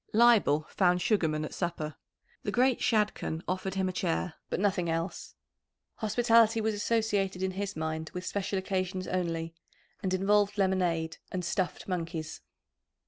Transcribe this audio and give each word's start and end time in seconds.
Leibel 0.13 0.65
found 0.69 0.99
Sugarman 0.99 1.45
at 1.45 1.53
supper. 1.53 1.95
The 2.41 2.49
great 2.51 2.79
Shadchan 2.79 3.43
offered 3.47 3.75
him 3.75 3.87
a 3.87 3.91
chair, 3.91 4.33
but 4.49 4.59
nothing 4.59 4.89
else. 4.89 5.35
Hospitality 5.97 6.59
was 6.59 6.73
associated 6.73 7.43
in 7.43 7.51
his 7.51 7.75
mind 7.75 8.09
with 8.11 8.25
special 8.25 8.57
occasions 8.57 9.07
only, 9.07 9.53
and 10.01 10.11
involved 10.11 10.57
lemonade 10.57 11.17
and 11.31 11.45
"stuffed 11.45 11.87
monkeys." 11.87 12.41